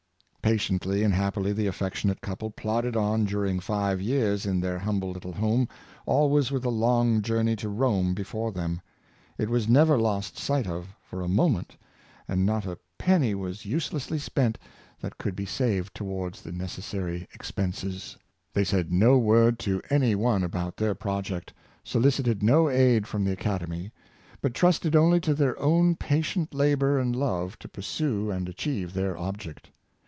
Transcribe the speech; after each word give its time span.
Patiently 0.43 1.03
and 1.03 1.13
happily 1.13 1.53
the 1.53 1.67
affectionate 1.67 2.19
couple 2.19 2.49
plodded 2.49 2.97
on 2.97 3.23
during 3.25 3.59
five 3.61 4.01
years 4.01 4.45
in 4.45 4.59
their 4.59 4.79
humble 4.79 5.11
little 5.11 5.31
home, 5.31 5.69
always 6.05 6.51
with 6.51 6.63
the 6.63 6.71
long 6.71 7.21
journey 7.21 7.55
to 7.57 7.69
Rome 7.69 8.13
before 8.15 8.51
them. 8.51 8.81
It 9.37 9.49
was 9.49 9.69
never 9.69 9.97
lost 9.99 10.37
sight 10.39 10.65
of 10.67 10.93
for 11.03 11.21
a 11.21 11.29
moment, 11.29 11.77
and 12.27 12.43
not 12.45 12.65
a 12.65 12.79
penny 12.97 13.33
was 13.35 13.61
346 13.61 13.61
Flaxman 13.63 13.69
at 13.69 13.69
Rome. 13.69 13.73
uselessly 13.75 14.19
spent 14.97 14.99
that 14.99 15.17
could 15.19 15.35
be 15.37 15.45
saved 15.45 15.95
towards 15.95 16.41
the 16.41 16.51
neces 16.51 16.81
sary 16.83 17.27
expenses. 17.33 18.17
They 18.51 18.63
said 18.65 18.91
no 18.91 19.19
word 19.19 19.57
to 19.59 19.79
any 19.91 20.15
one 20.15 20.43
about 20.43 20.75
their 20.75 20.95
project; 20.95 21.53
solicited 21.83 22.43
no 22.43 22.67
aid 22.67 23.05
from 23.07 23.23
the 23.23 23.31
Academy; 23.31 23.91
but 24.41 24.53
trusted 24.55 24.95
only 24.97 25.21
to 25.21 25.33
their 25.35 25.57
own 25.59 25.95
patient 25.95 26.53
labor 26.53 26.99
and 26.99 27.15
love 27.15 27.57
to 27.59 27.69
pur 27.69 27.81
sue 27.83 28.31
and 28.31 28.49
achieve 28.49 28.93
their 28.93 29.15
object. 29.17 29.69